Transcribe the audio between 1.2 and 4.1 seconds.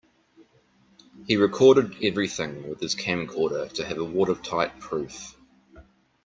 He recorded everything with his camcorder to have a